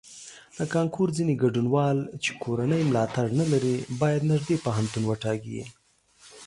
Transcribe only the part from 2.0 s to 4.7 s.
چې کورنی ملاتړ نه لري باید نږدې